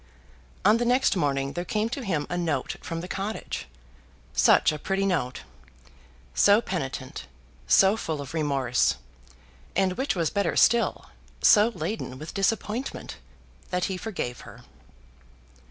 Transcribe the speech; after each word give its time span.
On 0.65 0.77
the 0.77 0.83
next 0.83 1.15
morning 1.15 1.53
there 1.53 1.63
came 1.63 1.87
to 1.89 2.03
him 2.03 2.25
a 2.27 2.35
note 2.35 2.75
from 2.81 3.01
the 3.01 3.07
cottage, 3.07 3.67
such 4.33 4.71
a 4.71 4.79
pretty 4.79 5.05
note! 5.05 5.41
so 6.33 6.59
penitent, 6.59 7.27
so 7.67 7.95
full 7.95 8.19
of 8.19 8.33
remorse, 8.33 8.95
and, 9.75 9.93
which 9.93 10.15
was 10.15 10.31
better 10.31 10.55
still, 10.55 11.05
so 11.43 11.67
laden 11.75 12.17
with 12.17 12.33
disappointment, 12.33 13.17
that 13.69 13.83
he 13.85 13.95
forgave 13.95 14.39
her. 14.39 14.63